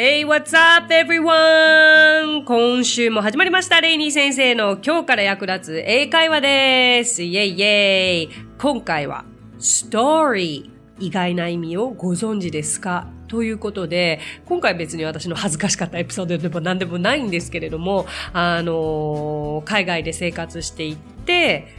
[0.00, 2.44] Hey, what's up, everyone?
[2.44, 3.80] 今週も始まりました。
[3.80, 7.24] レイニー先生の今日から役立つ英会話です。
[7.24, 8.30] イェイイェイ。
[8.60, 9.24] 今回は、
[9.58, 10.70] story。
[11.00, 13.08] 意外な意味をご存知ですか？
[13.26, 21.74] ということで、今回別に私の恥ずかしかったエピソードでも何でもないんですけれども、あの、海外で生活していって、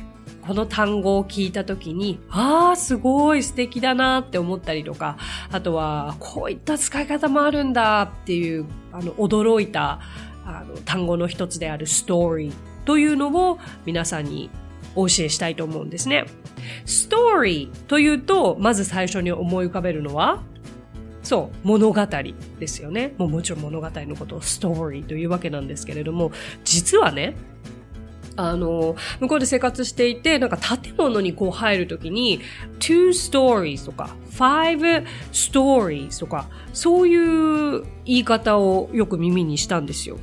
[0.46, 5.18] この単語を聞いた時に、ああ、すごい素敵だなって思ったりとか、
[5.52, 10.00] あとは、こういった使い方もあるんだっていう、あの、驚いた、
[10.46, 12.54] あの、単語の一つであるストーリー
[12.86, 14.50] というのを皆さんに
[14.96, 16.26] お教えしたいと思うんですね。
[16.86, 20.42] ストーリーというと、まず最初に思い浮かべるのは、
[21.22, 22.06] そう、物語
[22.60, 23.14] ですよね。
[23.18, 26.32] もうもちろん物語のことをストーリーというわけなんですけれども、
[26.64, 27.36] 実はね、
[28.40, 32.40] あの、向こうで生活していて、なんか建物にこう入るときに、
[32.80, 40.18] two stories とか、five stories とか、そういう言い方をよく耳にしたんですよ。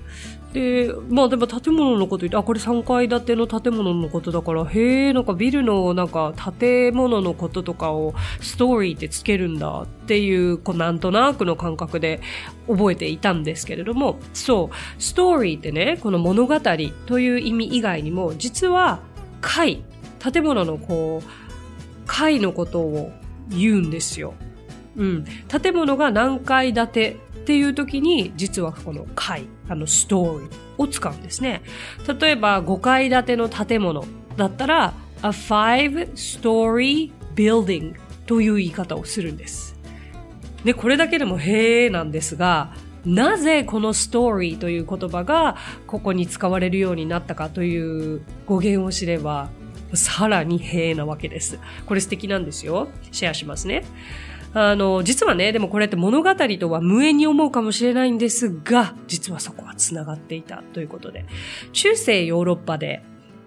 [0.57, 12.23] で、まあでも建物のこと言って、あ、これ3階建ての建物のことだから、へえ、なんかビルのなんか建物のこととかをストーリーってつけるんだっていう、こうなんとなくの感覚で
[12.69, 16.59] 覚えていたんですけれども、そう、ストーリーってね、この物語
[17.05, 19.01] という意味以外にも、実は
[19.43, 19.83] 階、
[20.21, 21.29] 建物のこう、
[22.07, 23.13] 階のことを
[23.51, 24.33] 言うんですよ。
[24.97, 25.27] うん。
[25.49, 31.63] 建物が何階建てっていう時に、実はこの階、あのストーリーを使うんですね。
[32.21, 34.05] 例えば5階建ての建物
[34.37, 37.95] だったら、a five-story building
[38.27, 39.77] という言い方をするんです。
[40.65, 42.73] で、これだけでもへえなんですが、
[43.05, 45.57] なぜこのストーリーという言葉が
[45.87, 49.49] ここに使われるようになったかという語源を知れば、
[49.95, 51.61] さらにへえなわけです。
[51.87, 52.89] これ素敵なんですよ。
[53.13, 53.85] シェアしますね。
[54.59, 61.27] あの、実はね、でもこれって物語とは無縁に思うかもしれないんですが、実はそこは繋がっていたということで、
[61.75, 63.03] 中世ヨーロッパで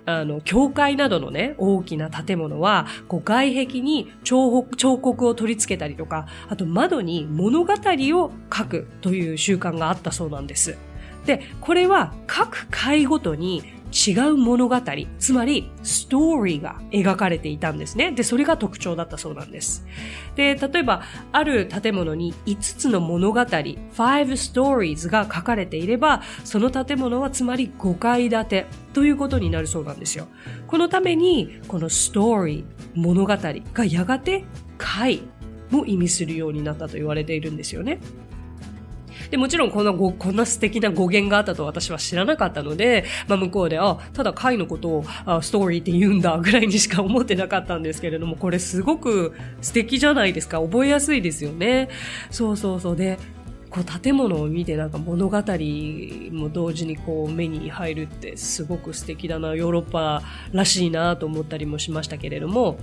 [0.05, 10.77] あの、教会などのね、大きな建物は、こう外壁に彫刻を取り付けたりとか、あと窓に物語を書くという習慣があったそうなんです。
[11.25, 14.81] で、これは各階ごとに違う物語、
[15.17, 18.11] つまりストーリーが描かれていたんですね。
[18.11, 19.85] で、それが特徴だったそうなんです。
[20.35, 21.01] で、例えば、
[21.31, 30.27] ある建物に5つの物語、5 stories が書かれていれば、その建物はつまり5階建てということになるそうなんですよ。
[30.67, 32.63] このために、このストーリー、
[32.95, 33.35] 物語
[33.73, 34.43] がやがて
[34.77, 35.21] 階
[35.69, 37.99] も意味するようになったと言われているんですよね。
[39.31, 50.59] で、もちろんこのご、こんな素敵な語源があったと私は知らなかったので、まあ向こうで、あ、ただ回のことをあストーリーって言うんだぐらいにしか思ってなかったんですけれども、これすごく素敵じゃないですか。
[50.59, 51.89] 覚えやすいですよね。
[52.31, 52.95] そうそうそう。
[52.95, 53.17] で、
[53.69, 55.37] こう建物を見てなんか物語
[56.31, 62.79] も同時にこう目に入るってすごく素敵だな、ヨーロッパらしいなと思ったりもしましたけれども、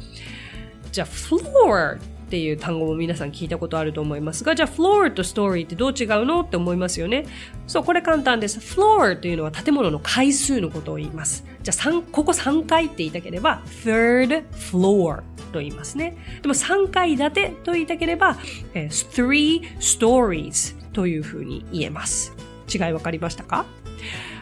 [0.93, 7.25] じゃあ、floor っていう単語も皆さん聞いたことあると思いますが、じゃあ floor と story ってどう違うのって思いますよね。
[7.69, 8.59] そう、これ簡単です。
[8.59, 11.45] floor というのは建物の階数のことを言います。
[11.63, 15.23] じゃあ3、ここ3階って言いたければ third floor
[15.53, 16.17] と言いますね。
[16.43, 18.37] でも3階建てと言いたければ、
[18.75, 22.35] three stories というふうに言えます。
[22.73, 23.67] 違い分かりましたか？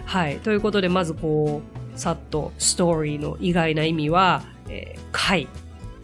[0.07, 0.39] はい。
[0.39, 1.61] ということで、まずこ
[1.95, 5.49] う、さっとストーリーの意外な意味は、えー、階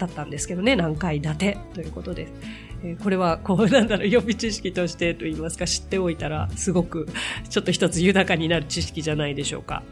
[0.01, 2.29] だったんですけどね、何階建てということで。
[2.83, 7.07] えー、これは、こう、なんだろう、予備知識としてと言いますか、知っておいたら、すごく、
[7.49, 9.83] ちょっと一つ豊かになる知識じゃないでしょうか。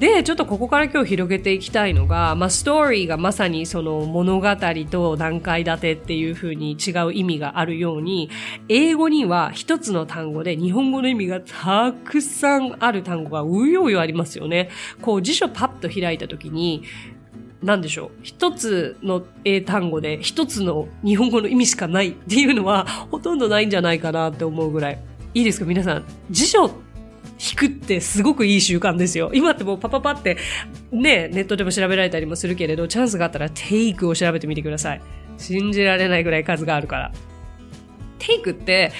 [0.00, 4.48] で、ちょっとここから今日広げていきたいのが、まあ、ストーリーがまさにその物語
[4.90, 8.30] と段階立てっていう風に違う意味があるように、
[8.70, 14.70] 英語には一つの単語で日本語の意味がたくさんある単語がうようよありますよね。
[15.02, 16.82] こう辞書パッと開いた時に、
[17.62, 18.10] なんでしょう。
[18.22, 24.98] 一つの英単語で一つの日本語の意味しかないっていうのはほとんどないんじゃないかなって思うぐらい。
[25.34, 25.66] いいですか？
[25.66, 26.04] 皆さん。
[26.30, 29.30] 辞書引くってすごくいい習慣ですよ。
[29.32, 30.36] 今ってもうパパパって
[30.90, 35.00] ね、ネットでも調べられたりもするけれど、チャンスがあったらテイクを調べてみてください。
[35.38, 37.12] 信じられないぐらい数があるから。
[38.18, 38.92] テイクって、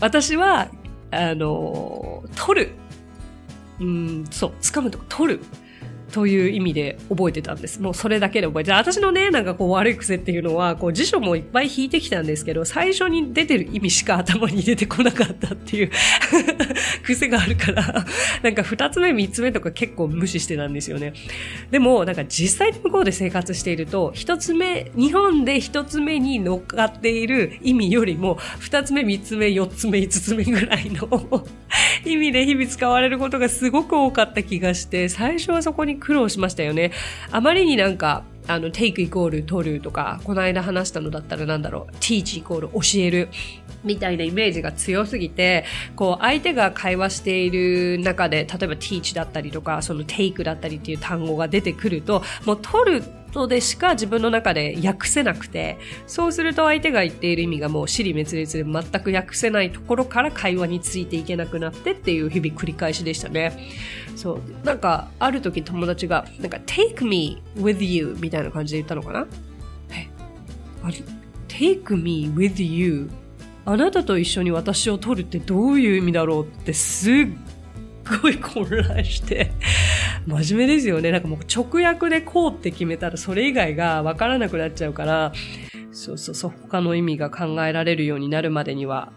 [0.00, 0.70] 私は、
[1.10, 2.70] あの、取る。
[3.80, 5.40] うん、そう、掴むとか取る。
[6.12, 7.80] という意味で覚えてたんです。
[7.80, 8.76] もうそれだけで覚えてた。
[8.76, 15.90] 私のね、なんかこう悪い癖っていうのは、こう辞書もいっぱい引いてきたんですけど、最初に出てる意味しか頭に出てこなかったっていう
[17.02, 18.06] 癖があるから、
[18.42, 21.14] なんか二つ目、三つ目とか結構無視してたんですよね。
[21.70, 31.46] でも、なんか実際に向こうで生活していると、一つ目、日本で一つ目に乗っかっている意味よりも、二つ目、三つ目、四つ目、五つ目ぐらいの
[32.04, 36.92] 意味で日々使われることがすごく多かった気がして、最初はそこに苦労しましたよね。
[37.30, 43.28] あまりになんか、あの、take イコール取るとか、この間話したのだったらなんだろう、teach イコール教える
[43.84, 45.64] みたいなイメージが強すぎて、
[45.96, 63.58] こう、相手が会話している中で、例えば teach だったりとか、その take だったりっていう単語が出てくると、もう取るとでしか自分の中で訳せなくて、そうすると相手が言っている意味がもう尻滅裂で全く訳せないところから会話についていけなくなってっていう日々繰り返しでしたね。
[64.16, 64.66] そう。
[64.66, 69.26] なんか、ある時友達が、なんか、take me with you みたいな感じで言ったのかな？
[69.90, 70.06] え、
[70.82, 70.94] あれ
[71.48, 73.08] ?take me with you
[73.64, 77.14] あなたと一緒に私を撮るってどういう意味だろうってすっ
[78.22, 79.52] ごい混乱して
[80.26, 81.10] 真面目ですよね。
[81.10, 85.32] なんかもう直訳でこうって決めたらそれ以外がわからなくなっちゃうから、
[85.92, 89.12] そうそうそう、他の意味が考えられるようになるまでには、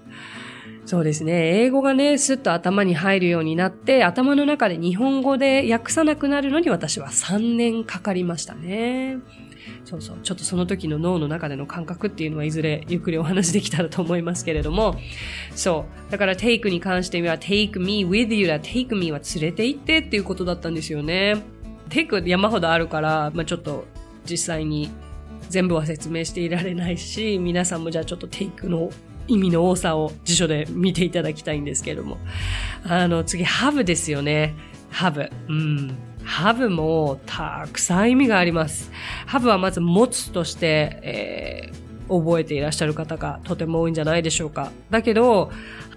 [0.86, 1.64] そうですね。
[1.64, 9.18] 英語がね、スッと頭に入るようになって、頭の中で日本語で訳さなくなるのに私は3年かかりましたね。
[9.84, 10.18] そうそう。
[10.22, 14.96] ちょっとその時の脳の中での感覚っていうのはいずれゆっくりお話できたらと思いますけれども、
[15.56, 16.12] そう。
[16.12, 18.60] だから take に関しては take me with you だ。
[18.60, 21.38] take me は連れて行ってっていうことだったんですよね。
[21.90, 23.86] take 山ほどあるから、まあ、ちょっと
[24.30, 24.92] 実際に
[25.50, 28.92] 全部は説明していられないし、皆さんもじゃあちょっと take の
[29.28, 32.18] 意味の多さを辞書で見ていただきたいんですけれども。
[32.84, 34.56] あの、次、have ですよね。
[34.92, 35.32] have。
[35.48, 35.96] うん。
[36.26, 38.92] have もたくさん意味があります。
[39.28, 44.72] have はまず持つとして、えー、覚えていらっしゃる方がとても多いんじゃないでしょうか。
[44.90, 45.52] だけど、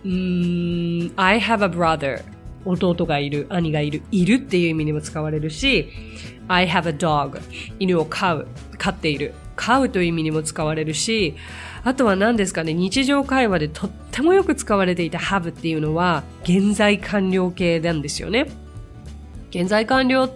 [0.04, 2.22] うん、I have a brother
[2.64, 5.88] 弟がいる、兄がいる、いるっていう意味にも使われるし、
[6.48, 7.40] I have a dog
[7.78, 11.34] 犬を飼う、飼っている、飼うという意味にも使われるし、
[11.84, 18.48] あとは何ですかね、日常会話でとってもよく使われていた have っていうのは、現在完了形なんですよね。
[19.50, 20.30] 現在完了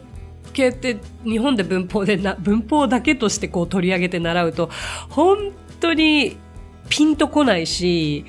[0.52, 4.70] 形って日本で文法でな、文法だけとしてこう取り上げて習うと、
[5.08, 6.36] 本当に
[6.88, 8.24] ピンとこないし、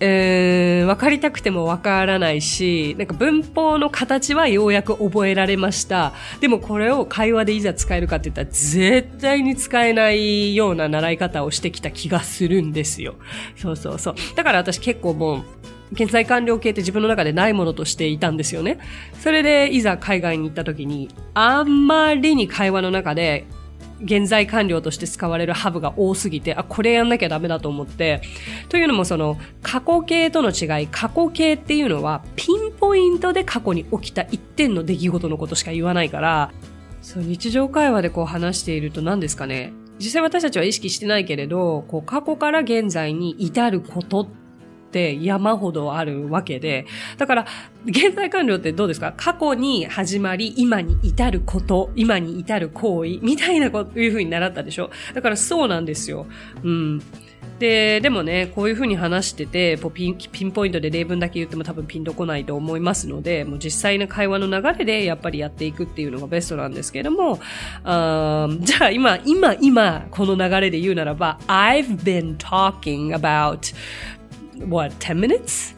[0.00, 6.12] えー、分かりたくても分からないし、なんか文法の形はようやく覚えられました。
[6.40, 13.14] でもこれを会話でいざ使えるかって言ったら絶対に使えないような習い方をしてきた気がするんですよ。
[13.56, 14.14] そうそうそう。
[14.34, 15.44] だから私結構もう、
[15.92, 18.78] 現在完了形って自分の中でないものとしていたんですよね。
[19.20, 23.46] それでいざ海外に行った時に、あんまりに会話の中で
[24.02, 28.20] 現在完了として使われるハブが多すぎて、あ、これやんなきゃダメだと思って、
[28.68, 36.52] というのもその過去形との違い、過去形っていうのはピンポイントで過去に起きた一点の出来事のことしか言わないから、
[37.02, 39.72] そう、日常会話でこう話していると何ですかね。
[39.98, 44.45] 実際私たちは意識してないけれど、こう過去から現在に至ることって
[44.98, 46.86] 山ほどあるわけで、
[47.18, 47.46] だから、
[47.84, 49.12] 現在完了ってどうですか？
[49.16, 54.90] 過去に始まり、今に至ること、今に至る行為、みたいなこというふうに習ったでしょ？
[55.14, 56.26] だからそうなんですよ。
[56.62, 57.02] うん。
[57.60, 67.38] で、でもね、こういうふうに話してて、ピンピンポイントで例文だけ言っても多分ピンとこないと思いますので、もう実際の会話の流れでやっぱりやっていくっていうのがベストなんですけれども、
[67.84, 73.74] あじゃあ今、今、今、この流れで言うならば、I've been talking about
[74.68, 75.76] what, 10 minutes?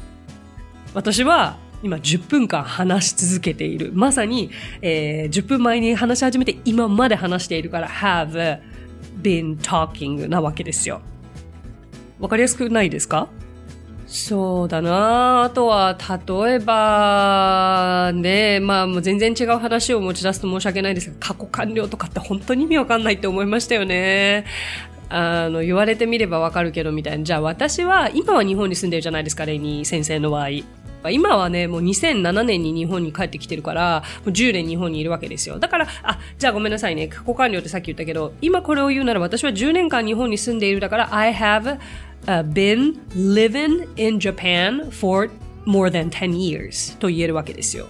[0.95, 3.93] 私は今10分間話し続けている。
[3.95, 4.51] まさに、
[4.83, 8.61] えー、10分前に話し始めて今まで話しているから have
[9.23, 11.01] been talking なわけですよ。
[12.19, 13.29] わかりやすくないですか？
[14.11, 24.47] そうだなあとは、例えば、ね、まあもう全然違う話を持ち出すと申し訳ないですが、過去完了とかって本当に意味わかんないって思いましたよね。
[25.09, 27.25] あの、言われてみればわかるけどみたいな。
[27.25, 30.49] じゃあ私は、今は日本に住んでるじゃないですか、レイニー先生の場合。
[31.11, 35.59] 今はね、もう2007年に日本に帰ってきてるから、もう10年日本にいるわけですよ。
[35.59, 37.09] だから、あ、じゃあごめんなさいね。
[37.09, 41.79] 過去完了ってさっき言ったけど、今これを言うなら私は10年間日本に住んでいるだから、I have、
[42.27, 45.31] uh, been living in Japan for
[45.65, 47.87] more than 10 years と言えるわけですよ。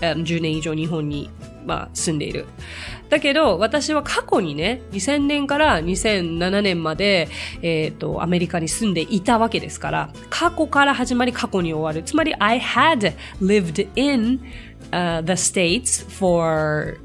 [0.00, 1.30] 10年以上日本に、
[1.66, 2.46] まあ、住んでいる。
[3.10, 7.28] だけど、私は過去にね、2000年から2007年まで、
[7.60, 12.04] えっ、ー、と、アメリカに住んでいたわけですから、過去から始まり過去に終わる。
[12.04, 13.12] つまり、I had
[13.42, 14.40] lived in、
[14.92, 17.00] uh, the States for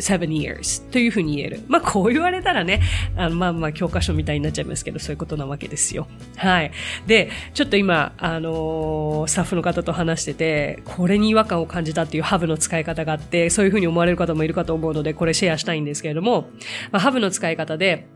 [0.00, 1.60] seven years というふうに言える。
[1.68, 2.80] まあ、こう言われたらね、
[3.16, 6.06] あのまあまあ教科書みたいになっちゃいますけど、そういうことなわけですよ。
[6.36, 6.72] はい。
[7.06, 16.50] で、ちょっと今、あのー、スタッフの方と話してて、これに違和感を感じたっていうハブの使い方があって、そういうふうに思われる方もいるかと思うので、これシェアしたいんですけれども、
[16.90, 18.06] まあ、ハブの使い方で、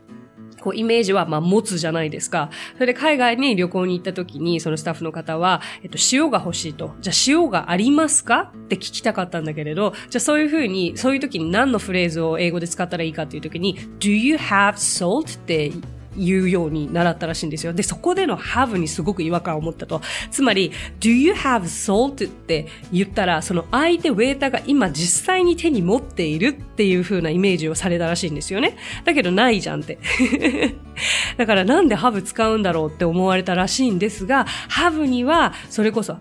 [0.63, 2.51] こう、イメージは、まあ、持つじゃないですか。
[2.75, 6.95] それで海外に旅行に行った時に、そのスタッフの方は、えっと、塩が欲しいと。
[7.01, 8.53] じゃあ、塩がありますか？
[8.55, 15.39] って聞きたかったんだけれど、じゃあ、そういうふうに、そういう時に何のフレーズを英語で使ったらいいかっていう時に、do you have salt?
[15.39, 15.73] って
[16.17, 17.73] 言うように習ったらしいんですよ。
[17.73, 20.01] で、そこでの have にすごく違和感を持ったと。
[20.31, 22.29] つまり、do you have salt?
[22.29, 28.77] って言ったら、その相手ウェーターが今実際に手に持っているっていう風なイメージをされたらしいんですよね。
[29.05, 29.99] だけどないじゃんって。
[31.37, 36.17] だからなんで have 使うんだろうって思われたらしいんですが、have にはそれこそ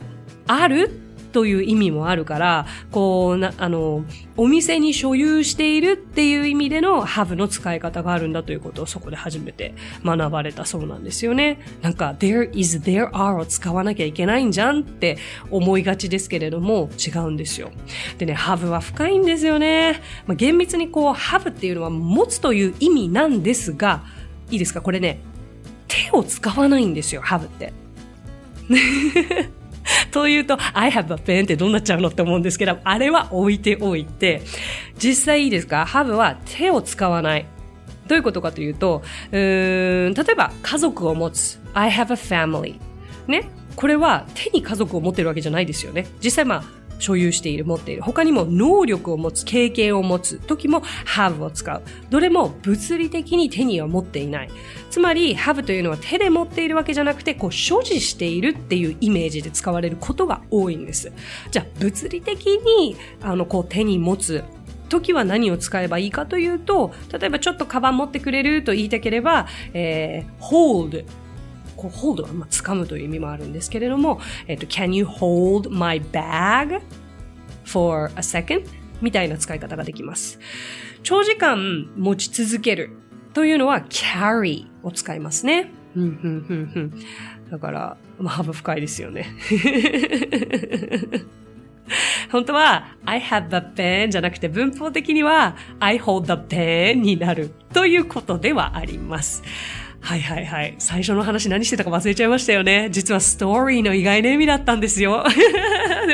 [0.47, 4.03] あるという意味もあるから、こう、な、あの、
[4.37, 9.73] お店に所有しているっていう意味での have の使い方があるんだということをそこで初めて
[10.03, 11.59] 学ばれたそうなんですよね。
[11.81, 15.17] なんか、there is, there are を使わなきゃいけないんじゃんって
[15.49, 17.71] 思いがちですけれども、違うんですよ。
[18.17, 20.01] でね、have は深いんですよね。
[20.27, 24.03] まあ、厳密にこう、have っていうのは持つという意味なんですが、
[24.49, 24.81] いいですか？
[24.81, 25.19] これね、
[25.87, 27.73] 手を使わないんですよ、have って。
[30.11, 34.41] というと、I have a pen ってどうなっちゃうのって思うんですけど、あれは置いておいて、
[34.97, 37.45] 実際いいですか ?have は手を使わない。
[38.07, 41.61] どういうことかというと、うん、例えば家族を持つ。
[41.73, 42.79] I have a family.
[43.27, 43.49] ね？
[43.75, 46.07] これは手に家族を持ってるわけじゃないですよね。
[46.21, 46.63] 実際まあ、
[47.01, 48.03] 所有している、持っている。
[48.03, 51.81] 他にも能力を持つ、経験を持つ時も have を使う。
[52.09, 54.49] どれも物理的に手には持っていない。
[54.89, 61.11] つまり have というのは手で持っているわけじゃなくて、こう所持しているっていうイメージで使われることが多いんです。
[61.49, 64.43] じゃあ物理的にあのこう手に持つ
[64.89, 71.05] 時は何を使えばいいかというと、例えばちょっとカバン持ってくれると言いたければ、えー、hold
[71.81, 76.79] こう、hold は、まあ、掴むという意味もあるんですけれども、えっと、can you hold my bag
[77.65, 78.67] for a second?
[79.01, 80.39] みたいな使い方ができます。
[81.01, 82.91] 長時間持ち続ける
[83.33, 85.71] というのは carry を使いますね。
[87.49, 89.25] だから、まあ、幅深いですよね。
[92.31, 99.43] 本当は I have the pen じゃなくて文法的には I hold the pen になるということではあります。
[100.03, 100.75] はいはいはい。
[100.79, 102.89] 最初の話何してたか忘れちゃいましたよね。
[102.91, 105.23] 実はストーリーの意外な意味だったんですよ。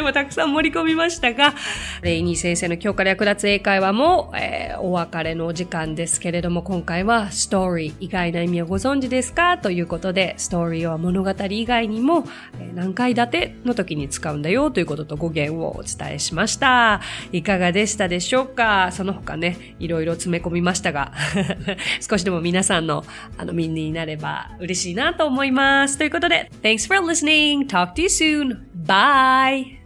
[0.07, 1.53] もたくさん盛り込みましたが、
[2.01, 9.57] レイニー先生の今日から役立つ英会話も、えー、お別れのお時間ですけれども、今回はストーリー、意外な意味をご存知ですか？
[9.57, 12.23] ということで、ストーリーは物語以外にも、
[12.59, 17.01] えー、何回立ての時に使うんだよということと語源をお伝えしました。
[17.33, 18.89] いかがでしたでしょうか？
[18.93, 21.11] その他ね、いろいろ詰め込みましたが、
[22.09, 23.03] 少しでも皆さんの、
[23.37, 25.97] あの、みんになれば嬉しいなと思います。
[25.97, 27.67] ということで、Thanks for listening.
[27.67, 28.59] Talk to you soon.
[28.85, 29.76] Bye!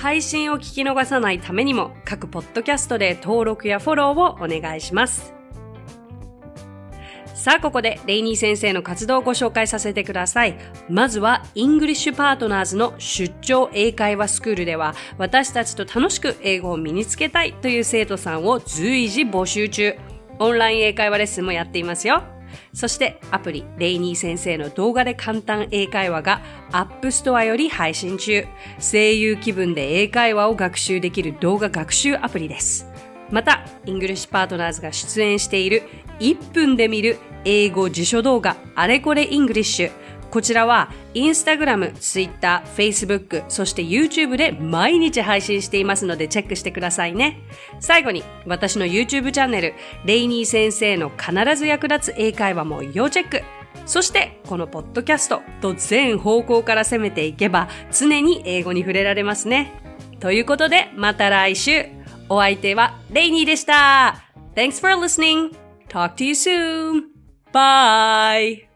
[0.00, 5.34] 配信を聞き逃さないためにも各ポッドキャストで登録やフォローをお願いします。
[7.34, 10.56] さあ、ここでレイニー先生の活動をご紹介させてください。
[10.88, 19.96] まずは、 English Partners の出張英会話スクールでは、私たちと楽しく英語を身につけたいという生徒さんを随時募集中。
[20.38, 22.22] オンライン英会話レッスンもやっていますよ。
[22.72, 26.42] そしてアプリレイニー先生の動画で簡単英会話が
[26.72, 28.46] App Store より配信中。
[28.78, 32.86] 声優気分で英会話を学習できる動画学習アプリです。
[33.30, 35.82] また、 English Partners が出演している
[36.18, 39.99] 1分で見る英語辞書動画あれこれ English。
[40.30, 47.40] こちらはインスタグラム、ツイッター、フェイスブック、そして YouTube で毎日配信していますのでチェックしてくださいね。
[47.80, 53.42] 最後に私の YouTube チャンネル、レイニー先生の必ず役立つ英会話も要チェック。
[53.86, 59.72] そしてこのポッドキャストと全方向から攻めていけば常に英語に触れられますね。
[60.20, 61.86] ということでまた来週。
[62.28, 64.22] お相手はレイニーでした。
[64.54, 65.56] Thanks for listening.
[65.88, 67.02] Talk to you soon.
[67.52, 68.69] Bye.